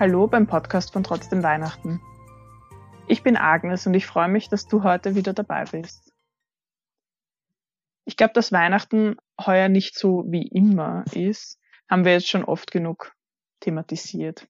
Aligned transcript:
Hallo 0.00 0.28
beim 0.28 0.46
Podcast 0.46 0.92
von 0.92 1.02
Trotzdem 1.02 1.42
Weihnachten. 1.42 2.00
Ich 3.08 3.24
bin 3.24 3.36
Agnes 3.36 3.84
und 3.84 3.94
ich 3.94 4.06
freue 4.06 4.28
mich, 4.28 4.48
dass 4.48 4.68
du 4.68 4.84
heute 4.84 5.16
wieder 5.16 5.32
dabei 5.32 5.64
bist. 5.64 6.12
Ich 8.04 8.16
glaube, 8.16 8.32
dass 8.32 8.52
Weihnachten 8.52 9.16
heuer 9.44 9.68
nicht 9.68 9.98
so 9.98 10.24
wie 10.28 10.46
immer 10.46 11.04
ist, 11.14 11.58
haben 11.90 12.04
wir 12.04 12.12
jetzt 12.12 12.28
schon 12.28 12.44
oft 12.44 12.70
genug 12.70 13.12
thematisiert. 13.58 14.46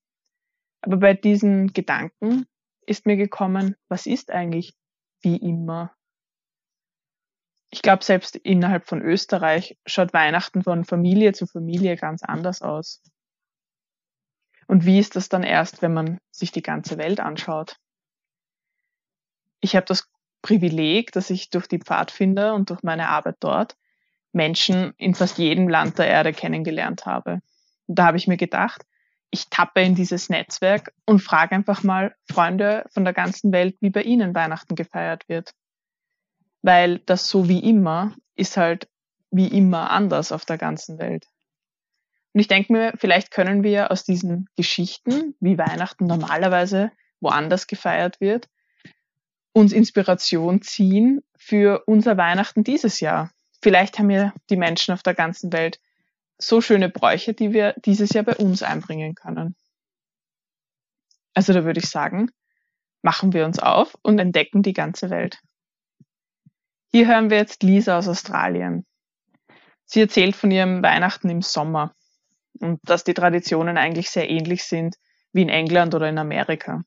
Aber 0.83 0.99
bei 0.99 1.15
diesen 1.15 1.73
Gedanken 1.73 2.45
ist 2.85 3.07
mir 3.07 3.17
gekommen, 3.17 3.75
was 3.89 4.05
ist 4.05 4.31
eigentlich 4.31 4.77
wie 5.23 5.37
immer? 5.37 5.95
Ich 7.71 7.81
glaube, 7.81 8.05
selbst 8.05 8.37
innerhalb 8.37 8.87
von 8.87 9.01
Österreich 9.01 9.79
schaut 9.87 10.13
Weihnachten 10.13 10.63
von 10.63 10.85
Familie 10.85 11.33
zu 11.33 11.47
Familie 11.47 11.97
ganz 11.97 12.23
anders 12.23 12.61
aus. 12.61 13.03
Und 14.69 14.85
wie 14.85 14.99
ist 14.99 15.17
das 15.17 15.29
dann 15.29 15.43
erst, 15.43 15.83
wenn 15.83 15.95
man 15.95 16.19
sich 16.31 16.53
die 16.53 16.63
ganze 16.63 16.99
Welt 16.99 17.21
anschaut? 17.21 17.77
Ich 19.61 19.75
habe 19.75 19.87
das 19.87 20.09
Privileg, 20.43 21.11
dass 21.13 21.31
ich 21.31 21.51
durch 21.51 21.67
die 21.67 21.81
Pfadfinder 21.81 22.55
und 22.55 22.71
durch 22.71 22.83
meine 22.83 23.09
Arbeit 23.09 23.37
dort 23.41 23.77
Menschen 24.33 24.93
in 24.99 25.15
fast 25.15 25.39
jedem 25.39 25.69
Land 25.69 25.99
der 25.99 26.07
Erde 26.07 26.33
kennengelernt 26.33 27.07
habe. 27.07 27.41
Und 27.87 27.99
da 27.99 28.07
habe 28.07 28.19
ich 28.19 28.29
mir 28.29 28.37
gedacht, 28.37 28.83
ich 29.31 29.49
tappe 29.49 29.81
in 29.81 29.95
dieses 29.95 30.29
Netzwerk 30.29 30.93
und 31.07 31.21
frage 31.21 31.55
einfach 31.55 31.83
mal 31.83 32.15
Freunde 32.31 32.85
von 32.91 33.05
der 33.05 33.15
ganzen 33.15 33.53
Welt, 33.53 33.77
wie 33.81 33.91
bei 33.91 34.03
ihnen 34.03 34.35
Weihnachten 34.35 34.75
gefeiert 34.75 35.29
wird. 35.29 35.53
Weil 36.61 36.99
das 37.01 37.29
so 37.29 37.49
wie 37.49 37.59
immer 37.59 38.15
ist 38.37 38.57
halt 38.57 38.89
wie 39.31 39.49
immer 39.49 39.91
anders 39.91 40.31
auf 40.31 40.45
der 40.45 40.59
ganzen 40.59 40.99
Welt. 40.99 41.27
Und 42.33 42.41
ich 42.41 42.49
denke 42.49 42.73
mir, 42.73 42.93
vielleicht 42.97 43.31
können 43.31 43.63
wir 43.63 43.91
aus 43.91 44.05
diesen 44.05 44.49
Geschichten, 44.57 45.35
wie 45.41 45.59
Weihnachten 45.59 46.07
normalerweise 46.07 46.93
woanders 47.21 47.67
gefeiert 47.67 48.21
wird, 48.21 48.49
uns 49.53 49.73
Inspiration 49.73 50.63
ziehen 50.63 51.21
für 51.37 51.83
unser 51.87 52.17
Weihnachten 52.17 52.65
dieses 52.65 53.01
Jahr. 53.01 53.31
Vielleicht 53.61 53.99
haben 53.99 54.11
ja 54.11 54.33
die 54.51 54.57
Menschen 54.57 54.95
auf 54.95 55.03
der 55.03 55.15
ganzen 55.15 55.53
Welt 55.53 55.81
so 56.39 56.61
schöne 56.61 56.89
Bräuche, 56.89 57.35
die 57.35 57.53
wir 57.53 57.75
dieses 57.85 58.13
Jahr 58.13 58.25
bei 58.25 58.37
uns 58.37 58.63
einbringen 58.63 59.15
können. 59.15 59.57
Also 61.35 61.53
da 61.53 61.65
würde 61.65 61.81
ich 61.81 61.89
sagen, 61.89 62.31
machen 63.03 63.33
wir 63.33 63.45
uns 63.45 63.59
auf 63.59 63.97
und 64.03 64.19
entdecken 64.19 64.63
die 64.63 64.73
ganze 64.73 65.11
Welt. 65.11 65.39
Hier 66.91 67.09
hören 67.09 67.31
wir 67.31 67.37
jetzt 67.39 67.63
Lisa 67.63 67.99
aus 67.99 68.09
Australien. 68.09 68.87
Sie 69.85 70.01
erzählt 70.01 70.37
von 70.37 70.51
ihrem 70.51 70.83
Weihnachten 70.83 71.29
im 71.29 71.43
Sommer 71.43 71.95
und 72.61 72.81
dass 72.85 73.05
die 73.05 73.15
Traditionen 73.15 73.77
eigentlich 73.77 74.11
sehr 74.11 74.29
ähnlich 74.29 74.65
sind 74.65 74.97
wie 75.33 75.43
in 75.43 75.49
England 75.49 75.95
oder 75.95 76.09
in 76.09 76.19
Amerika. 76.19 76.83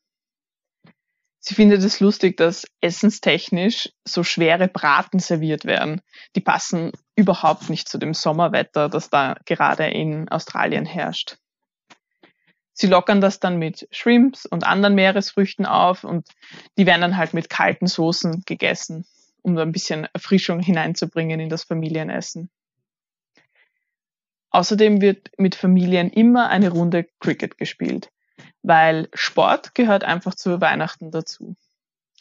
Sie 1.44 1.56
findet 1.56 1.84
es 1.84 2.00
lustig, 2.00 2.38
dass 2.38 2.68
essenstechnisch 2.82 3.90
so 4.06 4.24
schwere 4.24 4.68
Braten 4.68 5.18
serviert 5.18 5.66
werden. 5.66 6.02
Die 6.36 6.42
passen 6.42 6.92
überhaupt 7.16 7.68
nicht 7.70 7.90
zu 7.90 7.98
dem 7.98 8.14
Sommerwetter, 8.14 8.90
das 8.90 9.10
da 9.10 9.36
gerade 9.46 9.88
in 9.88 10.30
Australien 10.30 10.86
herrscht. 10.86 11.38
Sie 12.74 12.88
lockern 12.88 13.22
das 13.22 13.40
dann 13.40 13.58
mit 13.58 13.88
Shrimps 13.92 14.46
und 14.46 14.66
anderen 14.66 14.94
Meeresfrüchten 14.94 15.66
auf 15.66 16.04
und 16.04 16.28
die 16.78 16.86
werden 16.86 17.02
dann 17.02 17.18
halt 17.18 17.34
mit 17.34 17.50
kalten 17.50 17.88
Soßen 17.88 18.44
gegessen, 18.46 19.06
um 19.42 19.56
da 19.56 19.64
ein 19.64 19.72
bisschen 19.72 20.08
Erfrischung 20.14 20.60
hineinzubringen 20.60 21.40
in 21.40 21.50
das 21.50 21.64
Familienessen. 21.64 22.52
Außerdem 24.52 25.02
wird 25.02 25.32
mit 25.38 25.56
Familien 25.56 26.10
immer 26.10 26.50
eine 26.50 26.70
Runde 26.70 27.08
Cricket 27.20 27.58
gespielt 27.58 28.12
weil 28.64 29.10
Sport 29.14 29.76
gehört 29.76 30.04
einfach 30.04 30.36
zu 30.36 30.62
Weihnachten 30.62 31.12
dazu. 31.12 31.56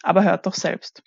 Aber 0.03 0.25
hört 0.25 0.47
doch 0.47 0.55
selbst. 0.55 1.03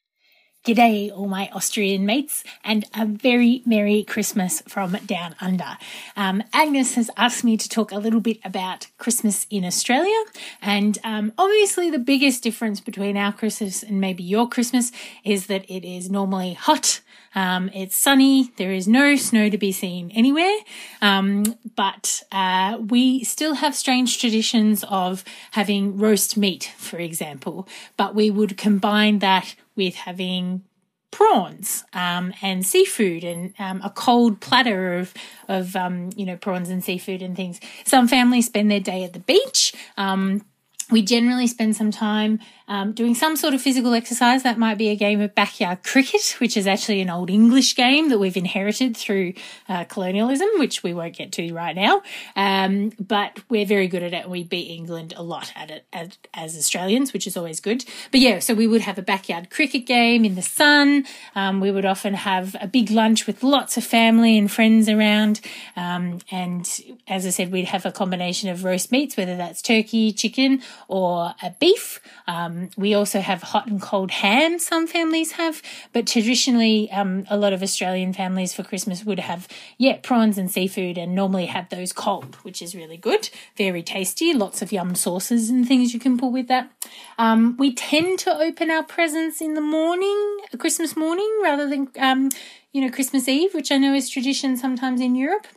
G'day, 0.65 1.11
all 1.11 1.27
my 1.27 1.49
Austrian 1.51 2.05
mates, 2.05 2.45
and 2.63 2.85
a 2.93 3.05
very 3.05 3.61
Merry 3.65 4.05
Christmas 4.05 4.63
from 4.65 4.95
down 5.07 5.35
under. 5.41 5.77
Um, 6.15 6.41
Agnes 6.53 6.95
has 6.95 7.09
asked 7.17 7.43
me 7.43 7.57
to 7.57 7.67
talk 7.67 7.91
a 7.91 7.97
little 7.97 8.21
bit 8.21 8.39
about 8.45 8.87
Christmas 8.97 9.45
in 9.49 9.65
Australia, 9.65 10.23
and 10.61 10.99
um, 11.03 11.33
obviously, 11.37 11.89
the 11.89 11.99
biggest 11.99 12.43
difference 12.43 12.79
between 12.79 13.17
our 13.17 13.33
Christmas 13.33 13.83
and 13.83 13.99
maybe 13.99 14.23
your 14.23 14.47
Christmas 14.47 14.93
is 15.25 15.47
that 15.47 15.69
it 15.69 15.83
is 15.83 16.09
normally 16.09 16.53
hot 16.53 17.01
um, 17.35 17.69
it's 17.73 17.95
sunny. 17.95 18.51
There 18.57 18.71
is 18.71 18.87
no 18.87 19.15
snow 19.15 19.49
to 19.49 19.57
be 19.57 19.71
seen 19.71 20.11
anywhere. 20.11 20.55
Um, 21.01 21.57
but 21.75 22.23
uh, 22.31 22.77
we 22.79 23.23
still 23.23 23.55
have 23.55 23.75
strange 23.75 24.19
traditions 24.19 24.83
of 24.89 25.23
having 25.51 25.97
roast 25.97 26.37
meat, 26.37 26.71
for 26.77 26.97
example. 26.97 27.67
But 27.97 28.15
we 28.15 28.29
would 28.29 28.57
combine 28.57 29.19
that 29.19 29.55
with 29.75 29.95
having 29.95 30.63
prawns 31.11 31.83
um, 31.93 32.33
and 32.41 32.65
seafood 32.65 33.23
and 33.23 33.53
um, 33.59 33.81
a 33.83 33.89
cold 33.91 34.39
platter 34.41 34.97
of 34.97 35.13
of 35.47 35.75
um, 35.75 36.09
you 36.15 36.25
know 36.25 36.35
prawns 36.35 36.69
and 36.69 36.83
seafood 36.83 37.21
and 37.21 37.35
things. 37.35 37.59
Some 37.85 38.07
families 38.07 38.47
spend 38.47 38.69
their 38.71 38.79
day 38.79 39.03
at 39.03 39.13
the 39.13 39.19
beach. 39.19 39.73
Um, 39.95 40.43
we 40.91 41.01
generally 41.01 41.47
spend 41.47 41.75
some 41.75 41.91
time 41.91 42.39
um, 42.67 42.93
doing 42.93 43.15
some 43.15 43.35
sort 43.35 43.53
of 43.53 43.61
physical 43.61 43.93
exercise. 43.93 44.43
That 44.43 44.57
might 44.57 44.77
be 44.77 44.89
a 44.89 44.95
game 44.95 45.21
of 45.21 45.35
backyard 45.35 45.83
cricket, 45.83 46.35
which 46.39 46.55
is 46.55 46.67
actually 46.67 47.01
an 47.01 47.09
old 47.09 47.29
English 47.29 47.75
game 47.75 48.09
that 48.09 48.19
we've 48.19 48.37
inherited 48.37 48.95
through 48.95 49.33
uh, 49.67 49.83
colonialism, 49.85 50.47
which 50.57 50.83
we 50.83 50.93
won't 50.93 51.15
get 51.15 51.31
to 51.33 51.53
right 51.53 51.75
now. 51.75 52.01
Um, 52.35 52.91
but 52.99 53.39
we're 53.49 53.65
very 53.65 53.87
good 53.87 54.03
at 54.03 54.13
it. 54.13 54.23
And 54.23 54.31
we 54.31 54.43
beat 54.43 54.69
England 54.69 55.13
a 55.17 55.23
lot 55.23 55.51
at 55.55 55.71
it 55.71 55.85
as, 55.91 56.17
as, 56.33 56.57
Australians, 56.57 57.13
which 57.13 57.27
is 57.27 57.35
always 57.35 57.59
good. 57.59 57.83
But 58.11 58.21
yeah, 58.21 58.39
so 58.39 58.53
we 58.53 58.67
would 58.67 58.81
have 58.81 58.97
a 58.97 59.01
backyard 59.01 59.49
cricket 59.49 59.85
game 59.85 60.23
in 60.23 60.35
the 60.35 60.41
sun. 60.41 61.05
Um, 61.35 61.59
we 61.59 61.71
would 61.71 61.85
often 61.85 62.13
have 62.13 62.55
a 62.61 62.67
big 62.67 62.89
lunch 62.91 63.27
with 63.27 63.43
lots 63.43 63.75
of 63.77 63.83
family 63.83 64.37
and 64.37 64.51
friends 64.51 64.87
around. 64.87 65.41
Um, 65.75 66.19
and 66.31 66.67
as 67.07 67.25
I 67.25 67.29
said, 67.29 67.51
we'd 67.51 67.65
have 67.65 67.85
a 67.85 67.91
combination 67.91 68.49
of 68.49 68.63
roast 68.63 68.91
meats, 68.91 69.17
whether 69.17 69.35
that's 69.35 69.61
turkey, 69.61 70.11
chicken, 70.11 70.61
or 70.87 71.33
a 71.41 71.51
beef. 71.59 71.99
Um, 72.27 72.52
um, 72.53 72.69
we 72.77 72.93
also 72.93 73.19
have 73.19 73.41
hot 73.41 73.67
and 73.67 73.81
cold 73.81 74.11
ham, 74.11 74.59
some 74.59 74.87
families 74.87 75.33
have, 75.33 75.61
but 75.91 76.07
traditionally, 76.07 76.91
um, 76.91 77.25
a 77.29 77.37
lot 77.37 77.53
of 77.53 77.63
Australian 77.63 78.13
families 78.13 78.53
for 78.53 78.63
Christmas 78.63 79.03
would 79.03 79.19
have, 79.19 79.47
yeah, 79.77 79.97
prawns 80.01 80.37
and 80.37 80.51
seafood 80.51 80.97
and 80.97 81.15
normally 81.15 81.47
have 81.47 81.69
those 81.69 81.93
cold, 81.93 82.35
which 82.43 82.61
is 82.61 82.75
really 82.75 82.97
good, 82.97 83.29
very 83.57 83.81
tasty, 83.81 84.33
lots 84.33 84.61
of 84.61 84.71
yum 84.71 84.95
sauces 84.95 85.49
and 85.49 85.67
things 85.67 85.93
you 85.93 85.99
can 85.99 86.17
pull 86.17 86.31
with 86.31 86.47
that. 86.47 86.71
Um, 87.17 87.57
we 87.57 87.73
tend 87.73 88.19
to 88.19 88.37
open 88.37 88.69
our 88.69 88.83
presents 88.83 89.41
in 89.41 89.55
the 89.55 89.61
morning, 89.61 90.37
Christmas 90.57 90.95
morning, 90.95 91.39
rather 91.41 91.67
than, 91.67 91.89
um, 91.99 92.29
you 92.71 92.81
know, 92.81 92.91
Christmas 92.91 93.27
Eve, 93.27 93.53
which 93.53 93.71
I 93.71 93.77
know 93.77 93.93
is 93.93 94.09
tradition 94.09 94.57
sometimes 94.57 95.01
in 95.01 95.15
Europe. 95.15 95.47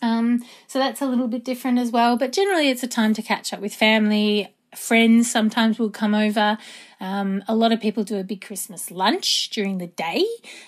Um, 0.00 0.44
so 0.68 0.78
that's 0.78 1.02
a 1.02 1.06
little 1.06 1.26
bit 1.26 1.44
different 1.44 1.78
as 1.78 1.90
well. 1.90 2.16
But 2.16 2.32
generally, 2.32 2.68
it's 2.68 2.84
a 2.84 2.88
time 2.88 3.14
to 3.14 3.22
catch 3.22 3.52
up 3.52 3.60
with 3.60 3.74
family, 3.74 4.54
friends 4.74 5.30
sometimes 5.30 5.78
will 5.78 5.90
come 5.90 6.14
over. 6.14 6.58
Um, 7.00 7.42
a 7.46 7.54
lot 7.54 7.72
of 7.72 7.80
people 7.80 8.04
do 8.04 8.18
a 8.18 8.24
big 8.24 8.44
Christmas 8.44 8.90
lunch 8.90 9.50
during 9.50 9.78
the 9.78 9.86
day, 9.86 10.24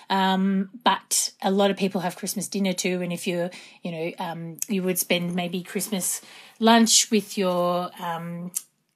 um, 0.09 0.69
but 0.83 1.31
a 1.41 1.51
lot 1.51 1.71
of 1.71 1.77
people 1.77 2.01
have 2.01 2.15
Christmas 2.15 2.47
dinner 2.47 2.73
too. 2.73 3.01
And 3.01 3.11
if 3.11 3.27
you're, 3.27 3.49
you 3.83 3.91
know, 3.91 4.11
um, 4.19 4.57
you 4.67 4.83
would 4.83 4.97
spend 4.97 5.35
maybe 5.35 5.61
Christmas 5.61 6.21
lunch 6.59 7.11
with 7.11 7.37
your 7.37 7.91
um, 7.99 8.51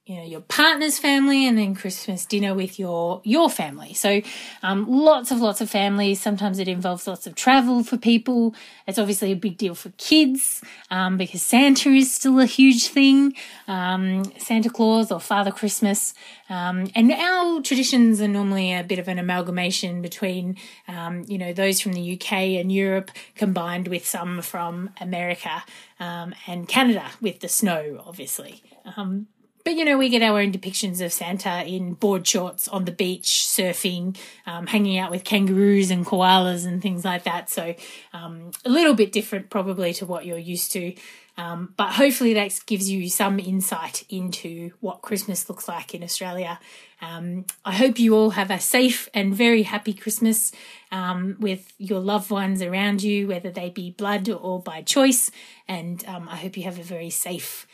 you 0.06 0.16
know 0.16 0.22
your 0.22 0.40
partner's 0.40 1.00
family 1.00 1.48
and 1.48 1.58
then 1.58 1.74
christmas 1.74 2.24
dinner 2.24 2.54
with 2.54 2.78
your 2.78 3.20
your 3.24 3.50
family. 3.50 3.92
So 3.92 4.22
um, 4.62 4.86
lots 4.88 5.32
of 5.32 5.40
lots 5.40 5.60
of 5.60 5.68
families 5.68 6.20
sometimes 6.20 6.60
it 6.60 6.68
involves 6.68 7.06
lots 7.06 7.26
of 7.26 7.34
travel 7.34 7.82
for 7.82 7.96
people. 7.96 8.54
It's 8.86 8.98
obviously 8.98 9.32
a 9.32 9.36
big 9.36 9.58
deal 9.58 9.74
for 9.74 9.90
kids 9.98 10.62
um, 10.90 11.16
because 11.16 11.42
santa 11.42 11.88
is 11.90 12.14
still 12.14 12.38
a 12.38 12.46
huge 12.46 12.86
thing. 12.88 13.34
Um, 13.66 14.24
santa 14.38 14.70
claus 14.70 15.10
or 15.10 15.20
father 15.20 15.50
christmas. 15.50 16.14
Um, 16.48 16.88
and 16.94 17.10
our 17.10 17.60
traditions 17.60 18.20
are 18.20 18.28
normally 18.28 18.72
a 18.72 18.84
bit 18.84 19.00
of 19.00 19.08
an 19.08 19.18
amalgamation 19.18 20.02
between 20.02 20.56
um, 20.86 21.24
you 21.26 21.36
know 21.36 21.52
those 21.52 21.80
from 21.80 21.94
the 21.94 22.14
uk 22.14 22.32
and 22.32 22.70
europe 22.70 23.10
combined 23.34 23.88
with 23.88 24.06
some 24.06 24.40
from 24.42 24.90
america 25.00 25.64
um, 25.98 26.32
and 26.46 26.68
canada 26.68 27.10
with 27.20 27.40
the 27.40 27.48
snow 27.48 28.00
obviously. 28.06 28.62
Um, 28.96 29.26
but 29.66 29.74
you 29.74 29.84
know, 29.84 29.98
we 29.98 30.08
get 30.08 30.22
our 30.22 30.38
own 30.38 30.52
depictions 30.52 31.04
of 31.04 31.12
Santa 31.12 31.64
in 31.64 31.94
board 31.94 32.24
shorts 32.24 32.68
on 32.68 32.84
the 32.84 32.92
beach, 32.92 33.48
surfing, 33.48 34.16
um, 34.46 34.68
hanging 34.68 34.96
out 34.96 35.10
with 35.10 35.24
kangaroos 35.24 35.90
and 35.90 36.06
koalas 36.06 36.64
and 36.64 36.80
things 36.80 37.04
like 37.04 37.24
that. 37.24 37.50
So 37.50 37.74
um, 38.12 38.52
a 38.64 38.68
little 38.68 38.94
bit 38.94 39.10
different, 39.10 39.50
probably, 39.50 39.92
to 39.94 40.06
what 40.06 40.24
you're 40.24 40.38
used 40.38 40.70
to. 40.74 40.94
Um, 41.36 41.74
but 41.76 41.94
hopefully, 41.94 42.32
that 42.34 42.56
gives 42.66 42.88
you 42.88 43.10
some 43.10 43.40
insight 43.40 44.04
into 44.08 44.70
what 44.78 45.02
Christmas 45.02 45.48
looks 45.48 45.66
like 45.66 45.96
in 45.96 46.04
Australia. 46.04 46.60
Um, 47.02 47.44
I 47.64 47.72
hope 47.72 47.98
you 47.98 48.14
all 48.14 48.30
have 48.30 48.52
a 48.52 48.60
safe 48.60 49.08
and 49.14 49.34
very 49.34 49.64
happy 49.64 49.94
Christmas 49.94 50.52
um, 50.92 51.38
with 51.40 51.72
your 51.76 51.98
loved 51.98 52.30
ones 52.30 52.62
around 52.62 53.02
you, 53.02 53.26
whether 53.26 53.50
they 53.50 53.70
be 53.70 53.90
blood 53.90 54.28
or 54.28 54.62
by 54.62 54.82
choice. 54.82 55.32
And 55.66 56.04
um, 56.06 56.28
I 56.28 56.36
hope 56.36 56.56
you 56.56 56.62
have 56.62 56.78
a 56.78 56.84
very 56.84 57.10
safe 57.10 57.66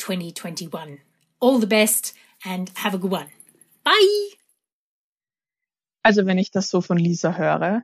2021. 0.00 0.98
All 1.40 1.60
the 1.60 1.66
best 1.66 2.14
and 2.44 2.70
have 2.76 2.94
a 2.94 2.98
good 2.98 3.12
one. 3.12 3.26
Bye! 3.84 4.36
Also 6.02 6.26
wenn 6.26 6.38
ich 6.38 6.50
das 6.50 6.70
so 6.70 6.80
von 6.80 6.96
Lisa 6.96 7.36
höre, 7.36 7.82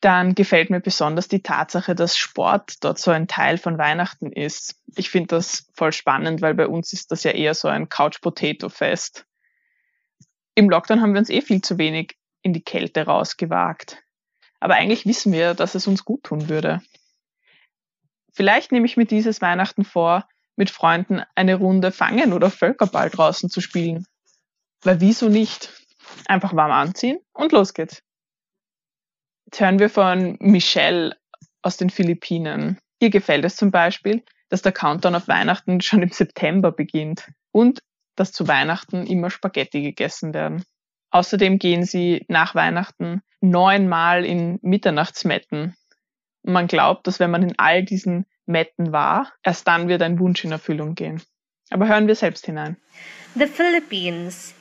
dann 0.00 0.34
gefällt 0.34 0.70
mir 0.70 0.80
besonders 0.80 1.28
die 1.28 1.42
Tatsache, 1.42 1.94
dass 1.94 2.16
Sport 2.16 2.82
dort 2.82 2.98
so 2.98 3.10
ein 3.12 3.28
Teil 3.28 3.56
von 3.56 3.78
Weihnachten 3.78 4.32
ist. 4.32 4.80
Ich 4.96 5.10
finde 5.10 5.28
das 5.28 5.68
voll 5.74 5.92
spannend, 5.92 6.42
weil 6.42 6.54
bei 6.54 6.66
uns 6.66 6.92
ist 6.92 7.12
das 7.12 7.22
ja 7.22 7.30
eher 7.30 7.54
so 7.54 7.68
ein 7.68 7.88
Couch-Potato-Fest. 7.88 9.26
Im 10.54 10.68
Lockdown 10.68 11.00
haben 11.00 11.12
wir 11.12 11.20
uns 11.20 11.30
eh 11.30 11.40
viel 11.40 11.62
zu 11.62 11.78
wenig 11.78 12.18
in 12.42 12.52
die 12.52 12.64
Kälte 12.64 13.06
rausgewagt. 13.06 14.02
Aber 14.58 14.74
eigentlich 14.74 15.06
wissen 15.06 15.32
wir, 15.32 15.54
dass 15.54 15.74
es 15.74 15.86
uns 15.86 16.04
gut 16.04 16.24
tun 16.24 16.48
würde. 16.48 16.82
Vielleicht 18.32 18.72
nehme 18.72 18.86
ich 18.86 18.96
mir 18.96 19.06
dieses 19.06 19.40
Weihnachten 19.40 19.84
vor, 19.84 20.26
mit 20.56 20.70
Freunden 20.70 21.22
eine 21.34 21.56
Runde 21.56 21.92
Fangen 21.92 22.32
oder 22.32 22.50
Völkerball 22.50 23.10
draußen 23.10 23.50
zu 23.50 23.60
spielen. 23.60 24.06
Weil 24.82 25.00
wieso 25.00 25.28
nicht? 25.28 25.72
Einfach 26.26 26.54
warm 26.54 26.72
anziehen 26.72 27.18
und 27.32 27.52
los 27.52 27.74
geht's. 27.74 28.02
Jetzt 29.46 29.60
hören 29.60 29.78
wir 29.78 29.90
von 29.90 30.36
Michelle 30.40 31.16
aus 31.62 31.76
den 31.76 31.90
Philippinen. 31.90 32.78
Ihr 33.00 33.10
gefällt 33.10 33.44
es 33.44 33.56
zum 33.56 33.70
Beispiel, 33.70 34.24
dass 34.48 34.62
der 34.62 34.72
Countdown 34.72 35.14
auf 35.14 35.28
Weihnachten 35.28 35.80
schon 35.80 36.02
im 36.02 36.10
September 36.10 36.72
beginnt 36.72 37.30
und 37.52 37.80
dass 38.16 38.32
zu 38.32 38.48
Weihnachten 38.48 39.06
immer 39.06 39.30
Spaghetti 39.30 39.82
gegessen 39.82 40.34
werden. 40.34 40.64
Außerdem 41.10 41.58
gehen 41.58 41.84
sie 41.84 42.24
nach 42.28 42.54
Weihnachten 42.54 43.22
neunmal 43.40 44.24
in 44.24 44.58
Mitternachtsmetten. 44.62 45.76
Und 46.42 46.52
man 46.52 46.66
glaubt, 46.66 47.06
dass 47.06 47.20
wenn 47.20 47.30
man 47.30 47.42
in 47.42 47.58
all 47.58 47.84
diesen 47.84 48.26
Metten 48.46 48.92
war, 48.92 49.32
erst 49.42 49.66
dann 49.68 49.88
wird 49.88 50.02
ein 50.02 50.18
Wunsch 50.18 50.44
in 50.44 50.52
Erfüllung 50.52 50.94
gehen. 50.94 51.22
Aber 51.70 51.88
hören 51.88 52.06
wir 52.06 52.14
selbst 52.14 52.46
hinein. 52.46 52.76
The 53.34 53.46
Philippines 53.46 54.54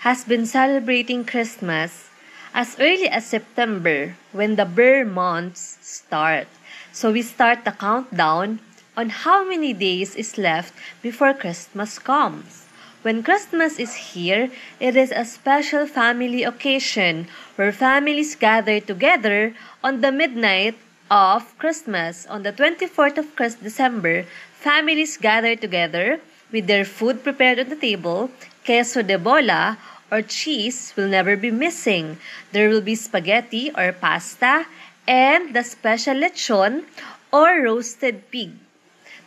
has 0.00 0.24
been 0.24 0.44
celebrating 0.44 1.24
Christmas 1.24 2.10
as 2.52 2.78
early 2.78 3.08
as 3.08 3.30
September 3.30 4.14
when 4.32 4.56
the 4.56 4.64
Burr 4.64 5.04
months 5.04 5.78
start. 5.80 6.46
So 6.92 7.12
we 7.12 7.22
start 7.22 7.64
the 7.64 7.72
countdown 7.72 8.58
on 8.96 9.08
how 9.24 9.44
many 9.48 9.72
days 9.72 10.14
is 10.14 10.36
left 10.36 10.74
before 11.02 11.32
Christmas 11.32 11.98
comes. 11.98 12.66
When 13.02 13.22
Christmas 13.22 13.78
is 13.78 14.14
here, 14.14 14.50
it 14.78 14.94
is 14.94 15.10
a 15.10 15.24
special 15.24 15.86
family 15.86 16.44
occasion 16.44 17.26
where 17.56 17.72
families 17.72 18.36
gather 18.36 18.78
together 18.78 19.54
on 19.82 20.02
the 20.02 20.12
midnight 20.12 20.76
of 21.12 21.44
Christmas. 21.58 22.24
On 22.24 22.42
the 22.42 22.56
24th 22.56 23.18
of 23.20 23.28
December, 23.60 24.24
families 24.56 25.18
gather 25.18 25.54
together 25.54 26.18
with 26.50 26.66
their 26.66 26.86
food 26.86 27.22
prepared 27.22 27.60
on 27.60 27.68
the 27.68 27.76
table, 27.76 28.30
queso 28.64 29.02
de 29.02 29.18
bola, 29.18 29.76
or 30.10 30.22
cheese 30.22 30.94
will 30.96 31.08
never 31.08 31.36
be 31.36 31.50
missing. 31.50 32.16
There 32.52 32.70
will 32.70 32.80
be 32.80 32.94
spaghetti 32.94 33.70
or 33.76 33.92
pasta 33.92 34.64
and 35.06 35.52
the 35.52 35.62
special 35.62 36.16
lechon 36.16 36.88
or 37.30 37.60
roasted 37.60 38.30
pig. 38.30 38.56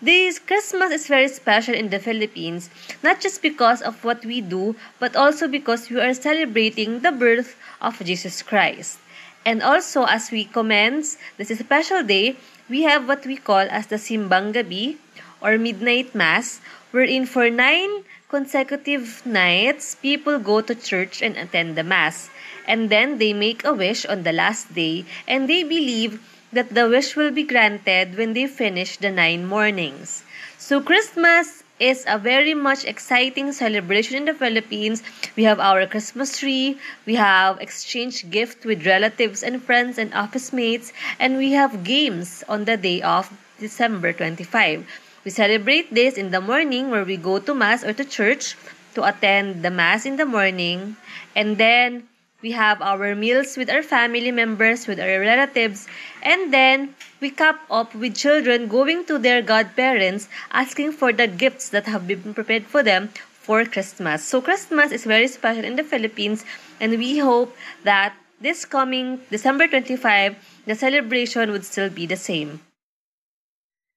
This 0.02 0.40
Christmas 0.40 0.90
is 0.90 1.06
very 1.06 1.30
special 1.30 1.76
in 1.76 1.90
the 1.90 2.00
Philippines, 2.00 2.70
not 3.04 3.22
just 3.22 3.44
because 3.44 3.82
of 3.86 4.04
what 4.04 4.26
we 4.26 4.42
do, 4.42 4.76
but 4.98 5.16
also 5.16 5.48
because 5.48 5.90
we 5.90 6.02
are 6.02 6.18
celebrating 6.18 7.02
the 7.02 7.12
birth 7.12 7.56
of 7.80 8.02
Jesus 8.02 8.42
Christ. 8.42 8.98
And 9.46 9.62
also, 9.62 10.06
as 10.10 10.32
we 10.32 10.44
commence 10.46 11.18
this 11.38 11.54
special 11.54 12.02
day, 12.02 12.36
we 12.68 12.82
have 12.84 13.08
what 13.08 13.26
we 13.26 13.38
call 13.38 13.70
as 13.70 13.88
the 13.88 14.02
Simbang 14.02 14.58
Gabi 14.58 14.98
or 15.40 15.58
Midnight 15.62 16.16
Mass, 16.18 16.60
wherein 16.90 17.30
for 17.30 17.50
nine 17.50 18.04
consecutive 18.28 19.22
nights, 19.26 19.96
people 20.02 20.40
go 20.40 20.62
to 20.62 20.74
church 20.74 21.22
and 21.22 21.38
attend 21.38 21.78
the 21.78 21.86
Mass. 21.86 22.30
And 22.68 22.90
then 22.90 23.20
they 23.20 23.34
make 23.34 23.64
a 23.64 23.74
wish 23.74 24.06
on 24.06 24.24
the 24.24 24.34
last 24.34 24.74
day, 24.74 25.06
and 25.28 25.48
they 25.48 25.62
believe 25.62 26.20
that 26.52 26.74
the 26.74 26.90
wish 26.90 27.16
will 27.16 27.32
be 27.32 27.44
granted 27.44 28.18
when 28.18 28.34
they 28.34 28.48
finish 28.48 28.98
the 28.98 29.12
nine 29.12 29.46
mornings. 29.46 30.24
So, 30.58 30.82
Christmas 30.82 31.55
is 31.80 32.06
a 32.08 32.18
very 32.18 32.54
much 32.54 32.86
exciting 32.86 33.52
celebration 33.52 34.16
in 34.16 34.26
the 34.26 34.34
Philippines. 34.34 35.04
We 35.36 35.44
have 35.44 35.60
our 35.60 35.86
Christmas 35.88 36.40
tree, 36.40 36.80
we 37.06 37.16
have 37.16 37.60
exchange 37.60 38.30
gift 38.30 38.66
with 38.66 38.86
relatives 38.86 39.44
and 39.44 39.62
friends 39.62 39.98
and 39.98 40.14
office 40.14 40.54
mates, 40.54 40.94
and 41.20 41.38
we 41.38 41.52
have 41.52 41.84
games 41.84 42.44
on 42.48 42.66
the 42.66 42.78
day 42.78 43.02
of 43.02 43.32
December 43.60 44.14
25. 44.14 44.88
We 45.26 45.32
celebrate 45.32 45.94
this 45.94 46.18
in 46.18 46.32
the 46.32 46.40
morning 46.40 46.92
where 46.92 47.04
we 47.04 47.18
go 47.18 47.40
to 47.40 47.54
Mass 47.54 47.84
or 47.84 47.94
to 47.94 48.06
church 48.06 48.56
to 48.94 49.04
attend 49.04 49.64
the 49.64 49.72
Mass 49.72 50.06
in 50.06 50.18
the 50.18 50.26
morning. 50.26 50.96
And 51.36 51.58
then 51.58 52.08
we 52.42 52.52
have 52.52 52.82
our 52.82 53.16
meals 53.16 53.58
with 53.58 53.70
our 53.70 53.82
family 53.82 54.32
members, 54.32 54.88
with 54.88 55.00
our 55.00 55.20
relatives. 55.20 55.88
And 56.22 56.54
then 56.54 56.94
we 57.22 57.30
cap 57.30 57.60
up 57.70 57.94
with 57.96 58.16
children 58.16 58.68
going 58.68 59.06
to 59.06 59.18
their 59.18 59.42
godparents 59.42 60.28
asking 60.52 60.92
for 60.92 61.14
the 61.14 61.28
gifts 61.28 61.70
that 61.70 61.86
have 61.86 62.08
been 62.08 62.34
prepared 62.34 62.66
for 62.66 62.84
them 62.84 63.10
for 63.46 63.66
Christmas. 63.66 64.24
So 64.24 64.42
Christmas 64.42 64.92
is 64.92 65.06
very 65.06 65.28
special 65.28 65.64
in 65.64 65.76
the 65.76 65.84
Philippines 65.84 66.46
and 66.80 66.98
we 66.98 67.20
hope 67.20 67.56
that 67.84 68.14
this 68.42 68.66
coming 68.66 69.20
December 69.32 69.68
25, 69.68 70.36
the 70.66 70.76
celebration 70.76 71.52
would 71.52 71.64
still 71.64 71.90
be 71.90 72.06
the 72.08 72.18
same. 72.18 72.60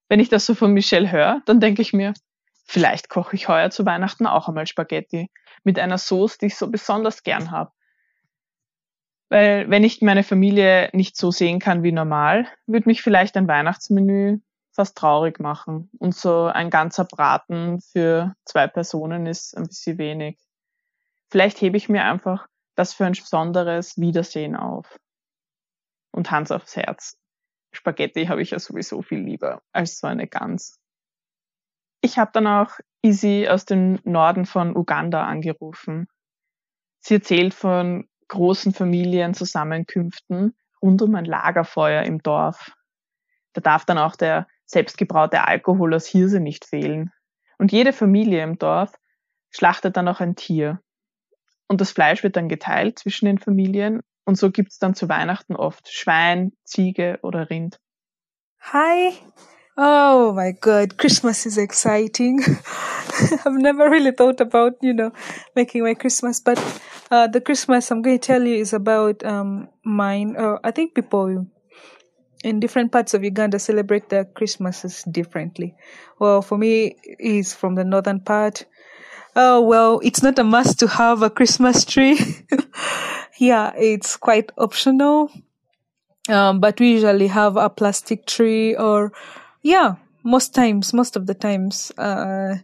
Wenn 0.08 0.20
ich 0.20 0.30
das 0.30 0.46
so 0.46 0.54
von 0.54 0.72
Michelle 0.72 1.10
höre, 1.12 1.42
dann 1.44 1.60
denke 1.60 1.82
ich 1.82 1.92
mir, 1.92 2.14
vielleicht 2.64 3.08
koche 3.10 3.36
ich 3.36 3.48
heuer 3.48 3.70
zu 3.70 3.84
Weihnachten 3.84 4.26
auch 4.26 4.48
einmal 4.48 4.66
Spaghetti 4.66 5.30
mit 5.64 5.78
einer 5.78 5.98
Sauce, 5.98 6.38
die 6.38 6.46
ich 6.46 6.56
so 6.56 6.68
besonders 6.68 7.22
gern 7.22 7.50
habe. 7.50 7.70
Weil 9.30 9.68
wenn 9.68 9.84
ich 9.84 10.00
meine 10.00 10.22
Familie 10.22 10.88
nicht 10.92 11.16
so 11.16 11.30
sehen 11.30 11.58
kann 11.58 11.82
wie 11.82 11.92
normal, 11.92 12.46
würde 12.66 12.88
mich 12.88 13.02
vielleicht 13.02 13.36
ein 13.36 13.48
Weihnachtsmenü 13.48 14.38
fast 14.72 14.96
traurig 14.96 15.40
machen. 15.40 15.90
Und 15.98 16.14
so 16.14 16.44
ein 16.44 16.70
ganzer 16.70 17.04
Braten 17.04 17.80
für 17.80 18.34
zwei 18.44 18.68
Personen 18.68 19.26
ist 19.26 19.56
ein 19.56 19.66
bisschen 19.66 19.98
wenig. 19.98 20.38
Vielleicht 21.30 21.60
hebe 21.60 21.76
ich 21.76 21.88
mir 21.88 22.04
einfach 22.04 22.46
das 22.74 22.94
für 22.94 23.04
ein 23.04 23.12
besonderes 23.12 23.98
Wiedersehen 23.98 24.56
auf. 24.56 24.98
Und 26.12 26.30
Hans 26.30 26.50
aufs 26.50 26.76
Herz. 26.76 27.18
Spaghetti 27.72 28.26
habe 28.26 28.40
ich 28.40 28.52
ja 28.52 28.58
sowieso 28.58 29.02
viel 29.02 29.18
lieber 29.18 29.62
als 29.72 29.98
so 29.98 30.06
eine 30.06 30.26
Gans. 30.26 30.78
Ich 32.00 32.16
habe 32.16 32.30
dann 32.32 32.46
auch 32.46 32.78
Izzy 33.02 33.48
aus 33.50 33.64
dem 33.64 33.98
Norden 34.04 34.46
von 34.46 34.76
Uganda 34.76 35.26
angerufen. 35.26 36.08
Sie 37.00 37.14
erzählt 37.14 37.52
von 37.52 38.08
großen 38.28 38.72
Familienzusammenkünften 38.72 40.54
rund 40.82 41.02
um 41.02 41.14
ein 41.14 41.24
Lagerfeuer 41.24 42.02
im 42.02 42.22
Dorf. 42.22 42.72
Da 43.52 43.60
darf 43.60 43.84
dann 43.84 43.98
auch 43.98 44.16
der 44.16 44.46
selbstgebraute 44.66 45.46
Alkohol 45.46 45.94
aus 45.94 46.06
Hirse 46.06 46.40
nicht 46.40 46.66
fehlen. 46.66 47.10
Und 47.58 47.72
jede 47.72 47.92
Familie 47.92 48.42
im 48.42 48.58
Dorf 48.58 48.92
schlachtet 49.50 49.96
dann 49.96 50.08
auch 50.08 50.20
ein 50.20 50.36
Tier. 50.36 50.80
Und 51.66 51.80
das 51.80 51.90
Fleisch 51.90 52.22
wird 52.22 52.36
dann 52.36 52.48
geteilt 52.48 52.98
zwischen 52.98 53.26
den 53.26 53.38
Familien 53.38 54.02
und 54.24 54.36
so 54.36 54.50
gibt's 54.50 54.78
dann 54.78 54.94
zu 54.94 55.08
Weihnachten 55.08 55.56
oft 55.56 55.90
Schwein, 55.90 56.52
Ziege 56.64 57.18
oder 57.22 57.48
Rind. 57.48 57.80
Hi. 58.60 59.14
Oh 59.76 60.32
my 60.34 60.52
God, 60.52 60.98
Christmas 60.98 61.46
is 61.46 61.56
exciting. 61.56 62.40
I've 63.44 63.56
never 63.56 63.88
really 63.88 64.12
thought 64.12 64.40
about, 64.40 64.76
you 64.82 64.92
know, 64.92 65.12
making 65.54 65.82
my 65.82 65.94
Christmas, 65.94 66.42
but 66.42 66.58
uh, 67.10 67.26
the 67.26 67.40
Christmas 67.40 67.90
I'm 67.90 68.02
going 68.02 68.18
to 68.18 68.26
tell 68.26 68.42
you 68.42 68.56
is 68.56 68.72
about 68.72 69.24
um, 69.24 69.68
mine. 69.84 70.36
Uh, 70.36 70.58
I 70.62 70.70
think 70.70 70.94
people 70.94 71.46
in 72.44 72.60
different 72.60 72.92
parts 72.92 73.14
of 73.14 73.24
Uganda 73.24 73.58
celebrate 73.58 74.08
their 74.08 74.24
Christmases 74.24 75.02
differently. 75.04 75.74
Well, 76.18 76.42
for 76.42 76.56
me, 76.58 76.96
it's 77.02 77.52
from 77.52 77.74
the 77.74 77.84
northern 77.84 78.20
part. 78.20 78.64
Oh, 79.34 79.60
well, 79.60 80.00
it's 80.02 80.22
not 80.22 80.38
a 80.38 80.44
must 80.44 80.80
to 80.80 80.88
have 80.88 81.22
a 81.22 81.30
Christmas 81.30 81.84
tree. 81.84 82.18
yeah, 83.38 83.72
it's 83.76 84.16
quite 84.16 84.50
optional. 84.58 85.30
Um, 86.28 86.60
but 86.60 86.78
we 86.78 86.92
usually 86.92 87.28
have 87.28 87.56
a 87.56 87.70
plastic 87.70 88.26
tree 88.26 88.76
or, 88.76 89.12
yeah, 89.62 89.96
most 90.28 90.54
times, 90.54 90.92
most 90.92 91.16
of 91.16 91.26
the 91.26 91.34
times. 91.34 91.90
Uh, 91.96 92.56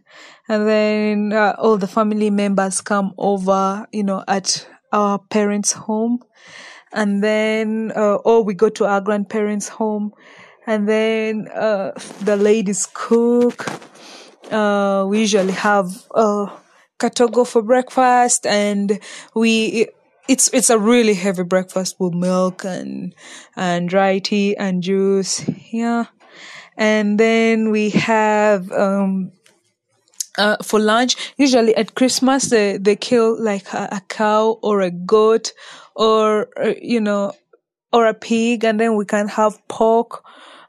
and 0.47 0.67
then 0.67 1.33
uh, 1.33 1.55
all 1.57 1.77
the 1.77 1.87
family 1.87 2.29
members 2.29 2.81
come 2.81 3.13
over, 3.17 3.87
you 3.91 4.03
know, 4.03 4.23
at 4.27 4.67
our 4.91 5.19
parents' 5.19 5.73
home. 5.73 6.19
And 6.93 7.23
then, 7.23 7.91
uh, 7.95 8.15
or 8.15 8.43
we 8.43 8.53
go 8.53 8.69
to 8.69 8.85
our 8.85 9.01
grandparents' 9.01 9.67
home. 9.67 10.13
And 10.67 10.87
then, 10.87 11.47
uh, 11.53 11.91
the 12.21 12.37
ladies 12.37 12.87
cook. 12.93 13.65
Uh, 14.51 15.05
we 15.09 15.19
usually 15.21 15.53
have, 15.53 15.87
uh, 16.13 16.47
katogo 16.99 17.45
for 17.45 17.61
breakfast 17.61 18.45
and 18.45 18.99
we, 19.35 19.87
it's 20.27 20.49
it's 20.53 20.69
a 20.69 20.79
really 20.79 21.13
heavy 21.13 21.43
breakfast 21.43 21.97
with 21.99 22.13
milk 22.13 22.63
and 22.63 23.13
and 23.55 23.89
dry 23.89 24.17
tea 24.17 24.55
and 24.55 24.81
juice 24.81 25.47
yeah 25.71 26.05
and 26.77 27.19
then 27.19 27.71
we 27.71 27.89
have 27.91 28.71
um 28.71 29.31
uh, 30.37 30.57
for 30.63 30.79
lunch. 30.79 31.15
Usually 31.37 31.75
at 31.75 31.95
Christmas, 31.95 32.49
they, 32.49 32.77
they 32.77 32.95
kill 32.95 33.41
like 33.41 33.71
a, 33.73 33.89
a 33.91 34.01
cow 34.07 34.59
or 34.61 34.81
a 34.81 34.91
goat 34.91 35.53
or, 35.95 36.49
uh, 36.61 36.73
you 36.81 36.99
know, 36.99 37.33
or 37.93 38.05
a 38.07 38.13
pig 38.13 38.63
and 38.63 38.79
then 38.79 38.95
we 38.95 39.05
can 39.05 39.27
have 39.27 39.65
pork. 39.67 40.23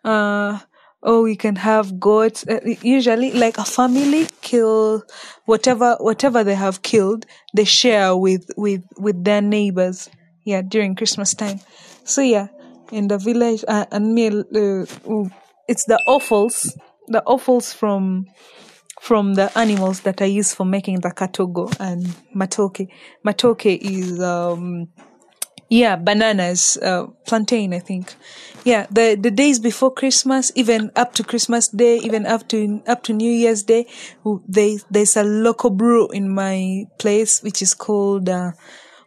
Uh, 0.05 0.61
or 1.03 1.23
we 1.23 1.37
can 1.37 1.55
have 1.57 2.01
goats. 2.01 2.47
Uh, 2.49 2.59
usually, 2.83 3.31
like 3.33 3.59
a 3.59 3.65
family 3.65 4.27
kill 4.41 5.05
whatever, 5.45 5.97
whatever 6.01 6.43
they 6.43 6.55
have 6.55 6.83
killed, 6.83 7.27
they 7.55 7.65
share 7.65 8.17
with, 8.17 8.51
with, 8.57 8.83
with 8.99 9.23
their 9.23 9.41
neighbors. 9.41 10.09
Yeah, 10.45 10.63
during 10.63 10.95
Christmas 10.95 11.35
time. 11.35 11.61
So 12.05 12.23
yeah, 12.23 12.49
in 12.93 13.09
the 13.09 13.19
village, 13.19 13.65
uh, 13.67 13.87
and 13.91 14.15
me, 14.15 14.29
uh, 14.29 15.29
it's 15.69 15.85
the 15.85 16.01
offals, 16.07 16.77
the 17.09 17.23
offals 17.25 17.73
from, 17.73 18.27
from 19.01 19.35
the 19.35 19.57
animals 19.59 20.01
that 20.01 20.21
are 20.23 20.27
used 20.27 20.57
for 20.57 20.65
making 20.65 21.01
the 21.01 21.11
katogo 21.11 21.75
and 21.81 22.07
matoke. 22.35 22.89
Matoke 23.25 23.79
is, 23.81 24.21
um, 24.21 24.89
yeah, 25.69 25.97
bananas, 25.97 26.77
uh, 26.81 27.07
plantain, 27.27 27.75
I 27.75 27.81
think. 27.81 28.15
Yeah, 28.65 28.87
the, 28.91 29.17
the 29.21 29.31
days 29.31 29.59
before 29.59 29.93
Christmas, 29.93 30.53
even 30.55 30.93
up 30.95 31.15
to 31.15 31.25
Christmas 31.25 31.69
Day, 31.69 31.99
even 31.99 32.25
up 32.25 32.49
to, 32.49 32.83
up 32.87 33.03
to 33.05 33.13
New 33.13 33.31
Year's 33.31 33.65
Day, 33.65 33.87
they, 34.49 34.79
there's 34.91 35.17
a 35.17 35.25
local 35.25 35.71
brew 35.71 36.09
in 36.11 36.33
my 36.33 36.85
place, 36.99 37.43
which 37.43 37.63
is 37.63 37.75
called, 37.75 38.29
uh, 38.29 38.53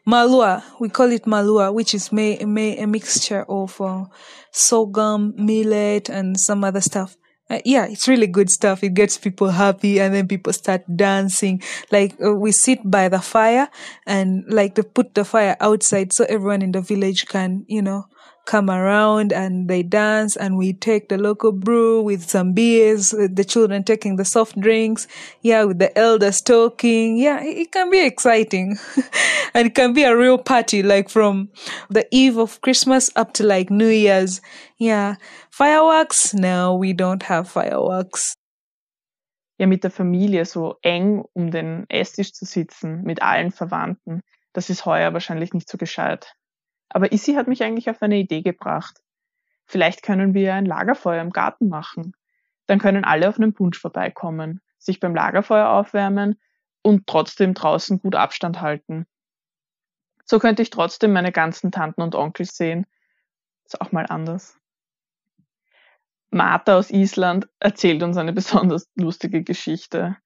malua. 0.06 0.64
We 0.80 0.90
call 0.90 1.12
it 1.12 1.24
malua, 1.24 1.74
which 1.74 1.94
is 1.94 2.12
may, 2.12 2.38
may, 2.44 2.78
a 2.78 2.88
mixture 2.88 3.46
of, 3.48 3.80
uh, 3.80 4.06
sorghum, 4.52 5.34
millet, 5.38 6.10
and 6.10 6.40
some 6.40 6.64
other 6.64 6.82
stuff. 6.82 7.18
Uh, 7.50 7.60
yeah, 7.66 7.88
it's 7.88 8.08
really 8.08 8.28
good 8.28 8.50
stuff. 8.50 8.84
It 8.84 8.94
gets 8.94 9.18
people 9.18 9.50
happy 9.50 10.00
and 10.00 10.14
then 10.14 10.28
people 10.28 10.54
start 10.54 10.84
dancing. 10.96 11.64
Like 11.92 12.16
uh, 12.24 12.36
we 12.36 12.52
sit 12.52 12.80
by 12.86 13.10
the 13.10 13.20
fire 13.20 13.70
and 14.06 14.44
like 14.48 14.76
to 14.76 14.84
put 14.84 15.16
the 15.16 15.26
fire 15.26 15.58
outside 15.60 16.14
so 16.14 16.26
everyone 16.30 16.62
in 16.62 16.74
the 16.74 16.82
village 16.82 17.26
can, 17.26 17.66
you 17.68 17.82
know, 17.82 18.06
come 18.50 18.68
around 18.68 19.32
and 19.32 19.70
they 19.70 19.84
dance 19.84 20.36
and 20.36 20.58
we 20.58 20.74
take 20.74 21.08
the 21.08 21.20
local 21.20 21.52
brew 21.52 22.02
with 22.02 22.28
some 22.28 22.52
beers, 22.52 23.12
the 23.12 23.46
children 23.48 23.84
taking 23.84 24.16
the 24.16 24.26
soft 24.26 24.60
drinks. 24.60 25.08
Yeah, 25.44 25.66
with 25.66 25.78
the 25.78 25.96
elders 25.96 26.42
talking. 26.42 27.18
Yeah, 27.18 27.44
it, 27.44 27.72
can 27.72 27.92
be 27.92 28.04
exciting 28.04 28.80
and 29.54 29.68
it 29.68 29.76
can 29.76 29.94
be 29.94 30.02
a 30.02 30.18
real 30.18 30.40
party, 30.40 30.82
like 30.82 31.10
from 31.10 31.50
the 31.92 32.08
eve 32.10 32.40
of 32.40 32.60
Christmas 32.62 33.12
up 33.16 33.34
to 33.34 33.44
like 33.44 33.70
New 33.70 33.88
Year's. 33.88 34.42
Yeah. 34.80 35.18
Fireworks? 35.52 36.34
No, 36.34 36.74
we 36.74 36.92
don't 36.94 37.22
have 37.22 37.48
fireworks. 37.48 38.34
Ja, 39.60 39.68
mit 39.68 39.84
der 39.84 39.92
Familie 39.92 40.46
so 40.46 40.80
eng 40.82 41.24
um 41.36 41.52
den 41.52 41.86
Esstisch 41.90 42.34
zu 42.34 42.46
sitzen, 42.46 43.04
mit 43.04 43.22
allen 43.22 43.52
Verwandten, 43.52 44.22
das 44.54 44.72
ist 44.72 44.86
heuer 44.86 45.14
wahrscheinlich 45.14 45.54
nicht 45.54 45.70
so 45.70 45.78
gescheit. 45.78 46.34
Aber 46.90 47.12
Issy 47.12 47.34
hat 47.34 47.48
mich 47.48 47.64
eigentlich 47.64 47.90
auf 47.90 48.02
eine 48.02 48.18
Idee 48.18 48.42
gebracht. 48.42 49.02
Vielleicht 49.66 50.02
können 50.02 50.34
wir 50.34 50.56
ein 50.56 50.66
Lagerfeuer 50.66 51.22
im 51.22 51.30
Garten 51.30 51.70
machen. 51.70 52.14
Dann 52.66 52.80
können 52.80 53.06
alle 53.06 53.30
auf 53.30 53.38
einen 53.38 53.54
Punsch 53.54 53.80
vorbeikommen, 53.80 54.62
sich 54.80 55.00
beim 55.00 55.16
Lagerfeuer 55.16 55.70
aufwärmen 55.70 56.40
und 56.82 57.08
trotzdem 57.08 57.54
draußen 57.54 58.00
gut 58.00 58.16
Abstand 58.16 58.62
halten. 58.62 59.06
So 60.26 60.40
könnte 60.40 60.62
ich 60.62 60.70
trotzdem 60.70 61.14
meine 61.14 61.32
ganzen 61.32 61.72
Tanten 61.72 62.02
und 62.02 62.16
Onkels 62.16 62.56
sehen. 62.56 62.86
Ist 63.66 63.80
auch 63.82 63.92
mal 63.92 64.06
anders. 64.08 64.58
Martha 66.32 66.78
aus 66.78 66.92
Island 66.92 67.48
erzählt 67.60 68.04
uns 68.04 68.18
eine 68.18 68.34
besonders 68.34 68.90
lustige 68.96 69.44
Geschichte. 69.44 70.18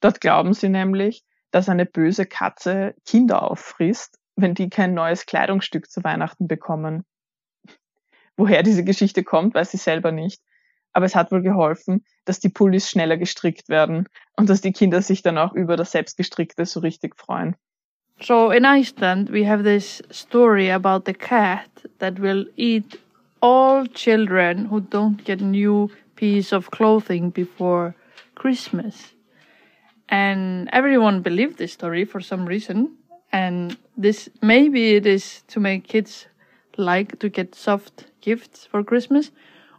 Dort 0.00 0.20
glauben 0.20 0.54
sie 0.54 0.68
nämlich, 0.68 1.24
dass 1.50 1.68
eine 1.68 1.86
böse 1.86 2.26
Katze 2.26 2.94
Kinder 3.04 3.42
auffrisst 3.42 4.18
wenn 4.36 4.54
die 4.54 4.70
kein 4.70 4.94
neues 4.94 5.26
Kleidungsstück 5.26 5.90
zu 5.90 6.02
Weihnachten 6.04 6.48
bekommen. 6.48 7.04
Woher 8.36 8.62
diese 8.62 8.84
Geschichte 8.84 9.24
kommt, 9.24 9.54
weiß 9.54 9.74
ich 9.74 9.82
selber 9.82 10.12
nicht. 10.12 10.40
Aber 10.92 11.06
es 11.06 11.14
hat 11.14 11.32
wohl 11.32 11.42
geholfen, 11.42 12.04
dass 12.24 12.40
die 12.40 12.48
Pullis 12.48 12.90
schneller 12.90 13.16
gestrickt 13.16 13.68
werden 13.68 14.08
und 14.36 14.48
dass 14.48 14.60
die 14.60 14.72
Kinder 14.72 15.00
sich 15.00 15.22
dann 15.22 15.38
auch 15.38 15.54
über 15.54 15.76
das 15.76 15.92
selbstgestrickte 15.92 16.66
so 16.66 16.80
richtig 16.80 17.16
freuen. 17.16 17.56
So 18.20 18.50
in 18.50 18.64
Iceland 18.64 19.32
we 19.32 19.48
have 19.48 19.62
this 19.62 20.02
story 20.10 20.70
about 20.70 21.04
the 21.06 21.14
cat 21.14 21.70
that 21.98 22.20
will 22.20 22.46
eat 22.56 22.98
all 23.40 23.86
children 23.88 24.70
who 24.70 24.80
don't 24.80 25.24
get 25.24 25.40
new 25.40 25.90
piece 26.14 26.52
of 26.52 26.70
clothing 26.70 27.30
before 27.30 27.94
Christmas. 28.34 29.14
And 30.08 30.68
everyone 30.72 31.22
believed 31.22 31.56
this 31.56 31.72
story 31.72 32.04
for 32.04 32.20
some 32.20 32.46
reason. 32.46 32.96
And 33.32 33.76
this 33.96 34.28
maybe 34.40 34.94
it 34.94 35.06
is 35.06 35.42
to 35.48 35.60
make 35.60 35.88
kids 35.88 36.26
like 36.76 37.18
to 37.18 37.28
get 37.28 37.54
soft 37.54 38.06
gifts 38.20 38.66
for 38.66 38.84
Christmas, 38.84 39.30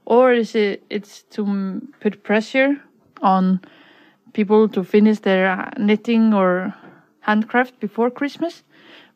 or 0.05 0.33
is 0.33 0.55
it 0.55 0.83
it's 0.89 1.23
to 1.23 1.81
put 1.99 2.23
pressure 2.23 2.81
on 3.21 3.61
people 4.33 4.67
to 4.69 4.83
finish 4.83 5.19
their 5.19 5.49
uh, 5.49 5.69
knitting 5.77 6.33
or 6.33 6.73
handcraft 7.21 7.79
before 7.79 8.09
Christmas? 8.09 8.63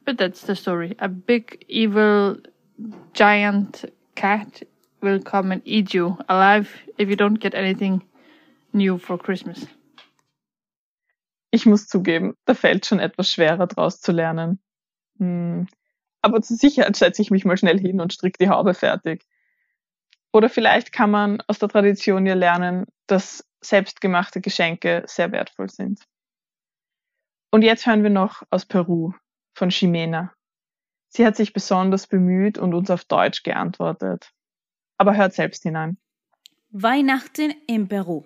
But 0.05 0.17
that's 0.17 0.41
the 0.41 0.55
story. 0.55 0.95
A 0.99 1.09
big 1.09 1.65
evil 1.67 2.37
giant 3.13 3.85
cat 4.15 4.63
will 5.01 5.19
come 5.19 5.51
and 5.51 5.61
eat 5.65 5.93
you 5.93 6.17
alive 6.29 6.71
if 6.97 7.09
you 7.09 7.15
don't 7.15 7.39
get 7.39 7.53
anything 7.53 8.03
new 8.73 8.97
for 8.97 9.17
Christmas. 9.17 9.65
Ich 11.51 11.65
muss 11.65 11.87
zugeben, 11.87 12.35
da 12.45 12.53
fällt 12.53 12.85
schon 12.85 12.99
etwas 12.99 13.31
schwerer 13.31 13.67
draus 13.67 14.01
zu 14.01 14.11
lernen. 14.11 14.59
Hm. 15.17 15.67
Aber 16.21 16.41
zur 16.41 16.57
Sicherheit 16.57 16.95
setze 16.95 17.21
ich 17.21 17.31
mich 17.31 17.45
mal 17.45 17.57
schnell 17.57 17.79
hin 17.79 18.01
und 18.01 18.13
stricke 18.13 18.37
die 18.43 18.49
Haube 18.49 18.73
fertig. 18.73 19.25
Oder 20.33 20.49
vielleicht 20.49 20.91
kann 20.91 21.09
man 21.09 21.41
aus 21.47 21.59
der 21.59 21.69
Tradition 21.69 22.25
ja 22.25 22.33
lernen, 22.33 22.85
dass 23.07 23.45
selbstgemachte 23.61 24.41
Geschenke 24.41 25.03
sehr 25.07 25.31
wertvoll 25.31 25.69
sind. 25.69 26.03
Und 27.51 27.61
jetzt 27.63 27.85
hören 27.85 28.03
wir 28.03 28.09
noch 28.09 28.43
aus 28.49 28.65
Peru 28.65 29.13
von 29.55 29.69
Ximena. 29.69 30.33
Sie 31.09 31.25
hat 31.25 31.35
sich 31.35 31.53
besonders 31.53 32.07
bemüht 32.07 32.57
und 32.57 32.73
uns 32.73 32.91
auf 32.91 33.05
Deutsch 33.05 33.43
geantwortet. 33.43 34.31
Aber 34.97 35.15
hört 35.15 35.33
selbst 35.33 35.63
hinein. 35.63 35.97
Weihnachten 36.69 37.53
in 37.67 37.87
Peru. 37.87 38.25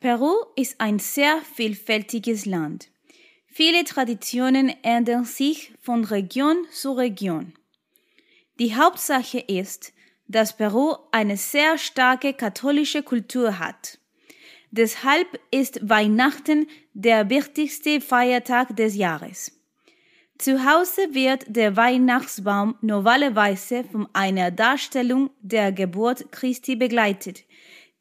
Peru 0.00 0.34
ist 0.56 0.80
ein 0.80 0.98
sehr 0.98 1.42
vielfältiges 1.54 2.46
Land. 2.46 2.88
Viele 3.46 3.84
Traditionen 3.84 4.72
ändern 4.82 5.26
sich 5.26 5.74
von 5.78 6.04
Region 6.04 6.56
zu 6.72 6.92
Region. 6.92 7.52
Die 8.58 8.74
Hauptsache 8.74 9.40
ist, 9.40 9.92
dass 10.26 10.56
Peru 10.56 10.94
eine 11.12 11.36
sehr 11.36 11.76
starke 11.76 12.32
katholische 12.32 13.02
Kultur 13.02 13.58
hat. 13.58 13.98
Deshalb 14.70 15.38
ist 15.50 15.86
Weihnachten 15.86 16.66
der 16.94 17.28
wichtigste 17.28 18.00
Feiertag 18.00 18.74
des 18.76 18.96
Jahres. 18.96 19.52
Zu 20.38 20.64
Hause 20.64 21.12
wird 21.12 21.44
der 21.46 21.76
Weihnachtsbaum 21.76 22.74
normalerweise 22.80 23.84
von 23.84 24.08
einer 24.14 24.50
Darstellung 24.50 25.28
der 25.42 25.72
Geburt 25.72 26.32
Christi 26.32 26.76
begleitet, 26.76 27.44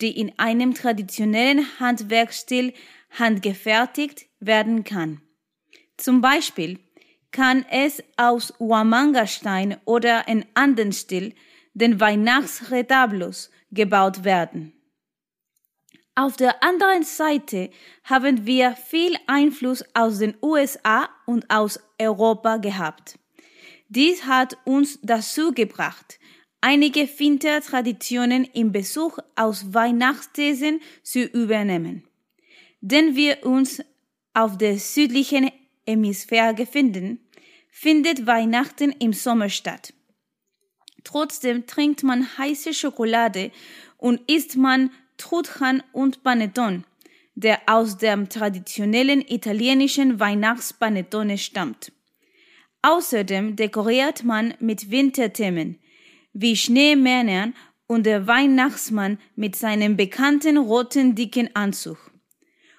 die 0.01 0.17
in 0.19 0.37
einem 0.37 0.73
traditionellen 0.73 1.65
Handwerkstil 1.79 2.73
handgefertigt 3.11 4.27
werden 4.39 4.83
kann. 4.83 5.21
Zum 5.97 6.21
Beispiel 6.21 6.79
kann 7.31 7.65
es 7.69 8.03
aus 8.17 8.53
Huamanga-Stein 8.59 9.77
oder 9.85 10.27
in 10.27 10.45
anderen 10.53 10.93
Stil, 10.93 11.35
den 11.73 11.99
Weihnachtsretablos, 11.99 13.51
gebaut 13.71 14.23
werden. 14.23 14.73
Auf 16.15 16.35
der 16.35 16.63
anderen 16.63 17.03
Seite 17.03 17.69
haben 18.03 18.45
wir 18.45 18.73
viel 18.73 19.15
Einfluss 19.27 19.85
aus 19.93 20.19
den 20.19 20.35
USA 20.41 21.07
und 21.25 21.49
aus 21.49 21.79
Europa 21.97 22.57
gehabt. 22.57 23.17
Dies 23.87 24.25
hat 24.25 24.57
uns 24.65 24.99
dazu 25.01 25.53
gebracht, 25.53 26.19
einige 26.61 27.07
Wintertraditionen 27.19 28.45
im 28.45 28.71
Besuch 28.71 29.17
aus 29.35 29.73
Weihnachtsthesen 29.73 30.81
zu 31.03 31.23
übernehmen. 31.23 32.03
Denn 32.81 33.15
wir 33.15 33.45
uns 33.45 33.81
auf 34.33 34.57
der 34.57 34.77
südlichen 34.77 35.51
Hemisphäre 35.85 36.53
befinden, 36.53 37.19
findet 37.71 38.25
Weihnachten 38.27 38.91
im 38.99 39.13
Sommer 39.13 39.49
statt. 39.49 39.93
Trotzdem 41.03 41.65
trinkt 41.65 42.03
man 42.03 42.37
heiße 42.37 42.73
Schokolade 42.73 43.51
und 43.97 44.21
isst 44.29 44.57
man 44.57 44.91
Trudchan 45.17 45.83
und 45.91 46.23
Panettone, 46.23 46.83
der 47.35 47.59
aus 47.67 47.97
dem 47.97 48.29
traditionellen 48.29 49.21
italienischen 49.21 50.19
Weihnachtspanettone 50.19 51.37
stammt. 51.37 51.91
Außerdem 52.81 53.55
dekoriert 53.55 54.23
man 54.23 54.53
mit 54.59 54.91
Winterthemen, 54.91 55.79
wie 56.33 56.55
Schneemännern 56.55 57.53
und 57.87 58.05
der 58.05 58.27
Weihnachtsmann 58.27 59.17
mit 59.35 59.55
seinem 59.55 59.97
bekannten 59.97 60.57
roten 60.57 61.15
dicken 61.15 61.55
Anzug. 61.55 62.11